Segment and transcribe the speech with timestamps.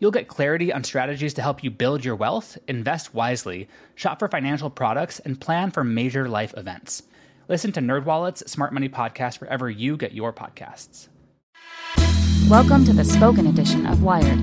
[0.00, 4.28] You'll get clarity on strategies to help you build your wealth, invest wisely, shop for
[4.28, 7.02] financial products, and plan for major life events.
[7.48, 11.08] Listen to NerdWallet's Smart Money Podcast wherever you get your podcasts.
[12.48, 14.38] Welcome to the spoken edition of Wired.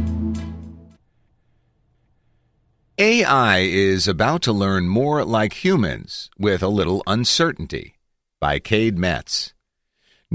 [2.98, 7.96] AI is about to learn more like humans with a little uncertainty
[8.42, 9.55] by Cade Metz.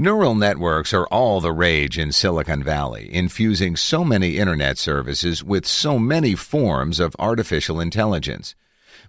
[0.01, 5.63] Neural networks are all the rage in Silicon Valley, infusing so many internet services with
[5.63, 8.55] so many forms of artificial intelligence.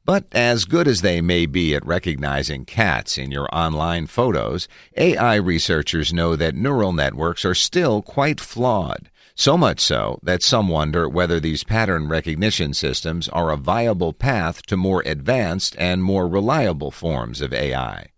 [0.05, 4.69] But as good as they may be at recognizing cats in your online photos,
[4.99, 9.11] AI researchers know that neural networks are still quite flawed.
[9.35, 14.61] So much so that some wonder whether these pattern recognition systems are a viable path
[14.67, 18.13] to more advanced and more reliable forms of AI.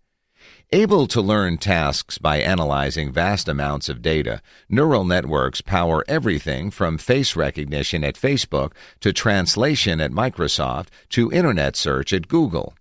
[0.75, 6.97] Able to learn tasks by analyzing vast amounts of data, neural networks power everything from
[6.97, 12.73] face recognition at Facebook to translation at Microsoft to internet search at Google.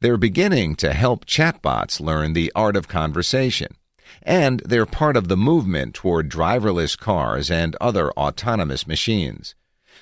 [0.00, 3.76] They're beginning to help chatbots learn the art of conversation.
[4.22, 9.54] And they're part of the movement toward driverless cars and other autonomous machines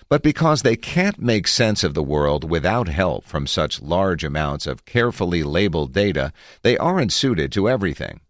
[0.09, 4.67] but because they can't make sense of the world without help from such large amounts
[4.67, 6.33] of carefully labeled data,
[6.63, 8.21] they aren't suited to everything.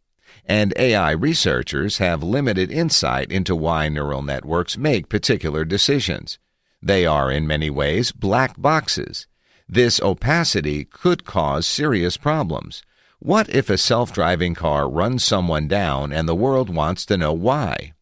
[0.45, 6.39] And AI researchers have limited insight into why neural networks make particular decisions.
[6.83, 9.29] They are, in many ways, black boxes.
[9.69, 12.83] This opacity could cause serious problems.
[13.21, 17.33] What if a self driving car runs someone down and the world wants to know
[17.33, 17.93] why?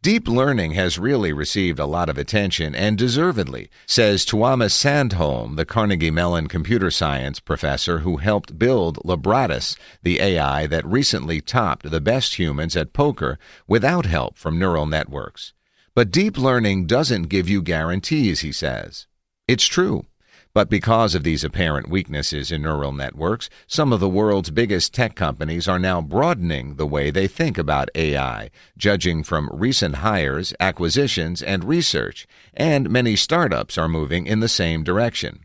[0.00, 5.64] Deep learning has really received a lot of attention, and deservedly, says Tuomas Sandholm, the
[5.64, 12.00] Carnegie Mellon computer science professor who helped build Libratus, the AI that recently topped the
[12.00, 15.52] best humans at poker without help from neural networks.
[15.96, 19.08] But deep learning doesn't give you guarantees, he says.
[19.48, 20.06] It's true.
[20.54, 25.14] But because of these apparent weaknesses in neural networks, some of the world's biggest tech
[25.14, 31.42] companies are now broadening the way they think about AI, judging from recent hires, acquisitions,
[31.42, 35.44] and research, and many startups are moving in the same direction.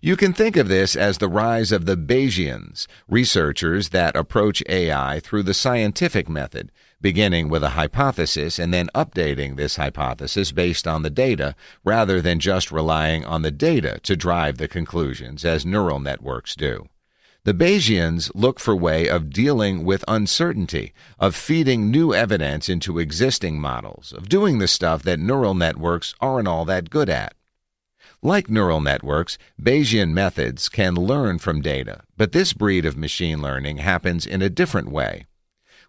[0.00, 5.20] You can think of this as the rise of the Bayesians, researchers that approach AI
[5.20, 6.72] through the scientific method,
[7.04, 11.54] beginning with a hypothesis and then updating this hypothesis based on the data
[11.84, 16.88] rather than just relying on the data to drive the conclusions as neural networks do.
[17.44, 23.60] The Bayesians look for way of dealing with uncertainty, of feeding new evidence into existing
[23.60, 27.34] models, of doing the stuff that neural networks aren't all that good at.
[28.22, 33.76] Like neural networks, Bayesian methods can learn from data, but this breed of machine learning
[33.76, 35.26] happens in a different way.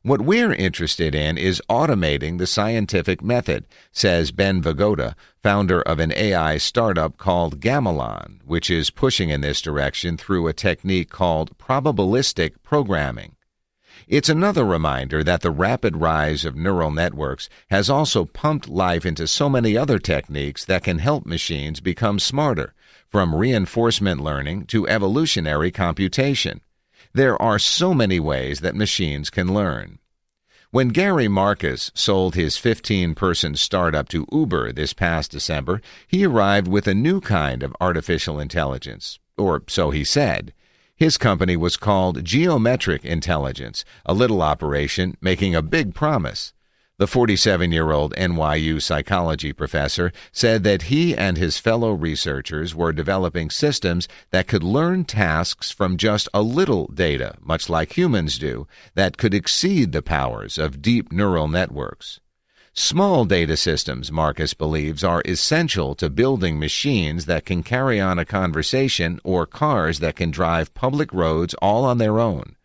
[0.05, 6.13] What we're interested in is automating the scientific method, says Ben Vigoda, founder of an
[6.15, 12.61] AI startup called Gamalon, which is pushing in this direction through a technique called probabilistic
[12.61, 13.35] programming.
[14.07, 19.25] It's another reminder that the rapid rise of neural networks has also pumped life into
[19.25, 22.75] so many other techniques that can help machines become smarter,
[23.09, 26.61] from reinforcement learning to evolutionary computation.
[27.15, 29.99] There are so many ways that machines can learn.
[30.71, 36.67] When Gary Marcus sold his 15 person startup to Uber this past December, he arrived
[36.67, 40.53] with a new kind of artificial intelligence, or so he said.
[40.97, 46.51] His company was called Geometric Intelligence, a little operation making a big promise.
[46.97, 52.93] The 47 year old NYU psychology professor said that he and his fellow researchers were
[52.93, 58.65] developing systems that could learn tasks from just a little data, much like humans do,
[58.93, 62.21] that could exceed the powers of deep neural networks.
[62.73, 68.23] Small data systems, Marcus believes, are essential to building machines that can carry on a
[68.23, 72.55] conversation or cars that can drive public roads all on their own.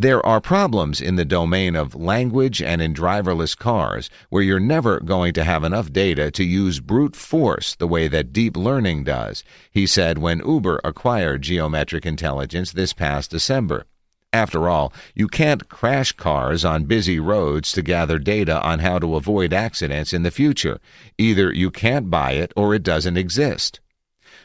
[0.00, 5.00] There are problems in the domain of language and in driverless cars where you're never
[5.00, 9.42] going to have enough data to use brute force the way that deep learning does,
[9.72, 13.86] he said when Uber acquired geometric intelligence this past December.
[14.32, 19.16] After all, you can't crash cars on busy roads to gather data on how to
[19.16, 20.78] avoid accidents in the future.
[21.18, 23.80] Either you can't buy it or it doesn't exist.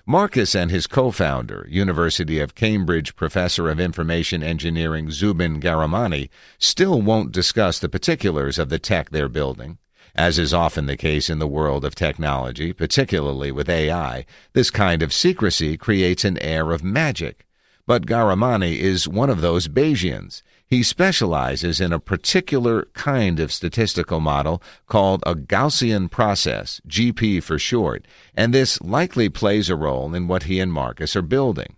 [0.05, 7.31] Marcus and his co-founder, University of Cambridge professor of information engineering Zoubin Ghahramani, still won't
[7.31, 9.77] discuss the particulars of the tech they're building.
[10.13, 15.01] As is often the case in the world of technology, particularly with AI, this kind
[15.01, 17.47] of secrecy creates an air of magic.
[17.87, 20.41] But Ghahramani is one of those Bayesians.
[20.73, 27.59] He specializes in a particular kind of statistical model called a Gaussian process, GP for
[27.59, 31.75] short, and this likely plays a role in what he and Marcus are building.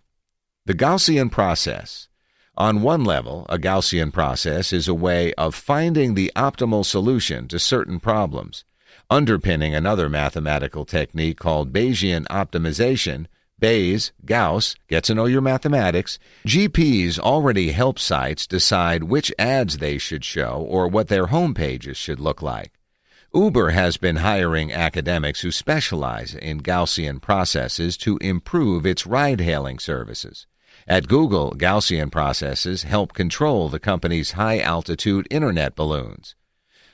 [0.65, 2.07] The Gaussian process.
[2.55, 7.59] On one level, a Gaussian process is a way of finding the optimal solution to
[7.59, 8.63] certain problems.
[9.09, 13.25] Underpinning another mathematical technique called Bayesian optimization
[13.57, 16.19] Bayes, Gauss, get to know your mathematics.
[16.45, 21.95] GPs already help sites decide which ads they should show or what their home pages
[21.95, 22.73] should look like.
[23.33, 29.79] Uber has been hiring academics who specialize in Gaussian processes to improve its ride hailing
[29.79, 30.47] services.
[30.85, 36.35] At Google, Gaussian processes help control the company's high altitude internet balloons.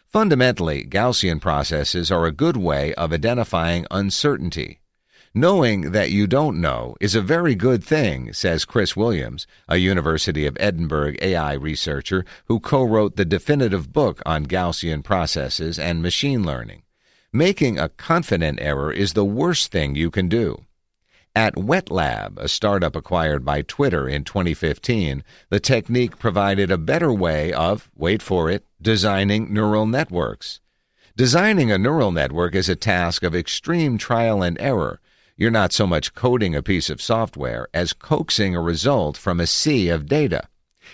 [0.07, 4.81] Fundamentally, Gaussian processes are a good way of identifying uncertainty
[5.33, 10.45] Knowing that you don't know is a very good thing, says Chris Williams, a University
[10.45, 16.83] of Edinburgh AI researcher who co-wrote the definitive book on Gaussian processes and machine learning.
[17.31, 20.65] Making a confident error is the worst thing you can do.
[21.33, 27.53] At Whetlab, a startup acquired by Twitter in 2015, the technique provided a better way
[27.53, 30.59] of, wait for it, designing neural networks.
[31.15, 34.99] Designing a neural network is a task of extreme trial and error
[35.41, 39.47] you're not so much coding a piece of software as coaxing a result from a
[39.47, 40.47] sea of data.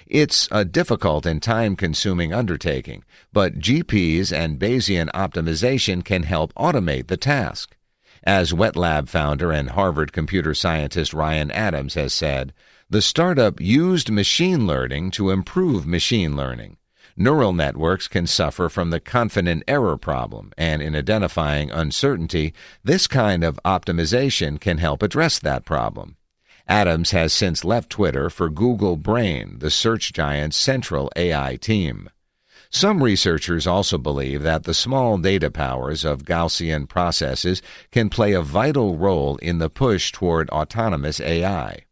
[0.06, 3.04] It's a difficult and time consuming undertaking,
[3.34, 7.76] but GPs and Bayesian optimization can help automate the task.
[8.24, 12.54] As Whetlab founder and Harvard computer scientist Ryan Adams has said,
[12.90, 16.78] the startup used machine learning to improve machine learning.
[17.19, 22.54] Neural networks can suffer from the confident error problem, and in identifying uncertainty,
[22.84, 26.16] this kind of optimization can help address that problem.
[26.68, 32.12] Adams has since left Twitter for Google Brain, the search giant's central AI team.
[32.69, 38.44] Some researchers also believe that the small data powers of Gaussian processes can play a
[38.44, 41.87] vital role in the push toward autonomous AI.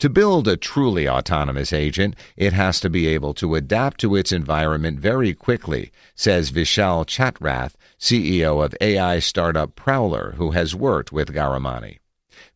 [0.00, 4.30] To build a truly autonomous agent, it has to be able to adapt to its
[4.30, 11.34] environment very quickly, says Vishal Chatrath, CEO of AI startup Prowler, who has worked with
[11.34, 11.98] Ghahramani.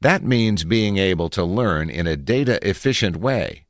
[0.00, 3.64] That means being able to learn in a data efficient way.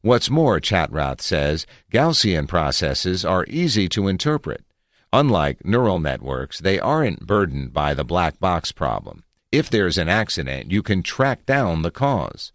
[0.00, 4.64] What's more, Chatrath says, Gaussian processes are easy to interpret.
[5.12, 9.22] Unlike neural networks, they aren't burdened by the black box problem.
[9.52, 12.52] If there's an accident, you can track down the cause.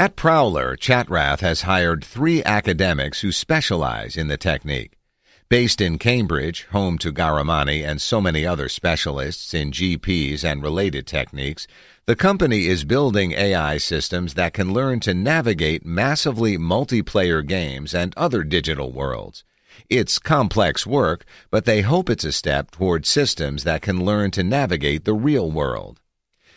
[0.00, 4.96] At Prowler, Chatrath has hired three academics who specialize in the technique.
[5.50, 11.06] Based in Cambridge, home to Ghahramani and so many other specialists in GPs and related
[11.06, 11.66] techniques,
[12.06, 18.14] the company is building AI systems that can learn to navigate massively multiplayer games and
[18.16, 19.44] other digital worlds.
[19.90, 24.42] It's complex work, but they hope it's a step toward systems that can learn to
[24.42, 26.00] navigate the real world.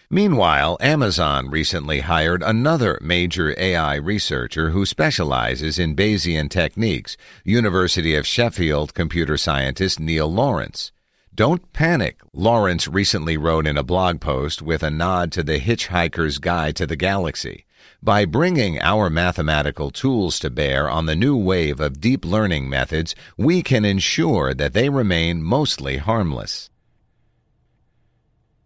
[0.10, 8.28] Meanwhile, Amazon recently hired another major AI researcher who specializes in Bayesian techniques, University of
[8.28, 10.92] Sheffield computer scientist Neil Lawrence.
[11.36, 16.38] Don't panic, Lawrence recently wrote in a blog post with a nod to the Hitchhiker's
[16.38, 17.66] Guide to the Galaxy.
[18.04, 23.16] By bringing our mathematical tools to bear on the new wave of deep learning methods,
[23.36, 26.70] we can ensure that they remain mostly harmless.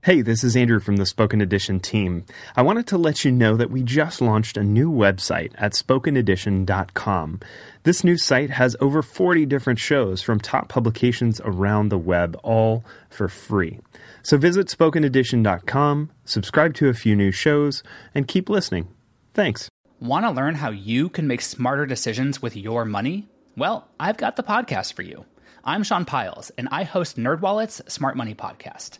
[0.08, 2.24] Hey, this is Andrew from the Spoken Edition team.
[2.56, 7.42] I wanted to let you know that we just launched a new website at spokenedition.com.
[7.84, 12.86] This new site has over 40 different shows from top publications around the web, all
[13.10, 13.82] for free.
[14.24, 17.84] So visit spokenedition.com, subscribe to a few new shows,
[18.16, 18.88] and keep listening.
[19.34, 19.70] Thanks.
[20.00, 23.28] Want to learn how you can make smarter decisions with your money?
[23.58, 25.26] Well, I've got the podcast for you.
[25.66, 29.00] I'm Sean Pyles, and I host NerdWallet's Smart Money Podcast.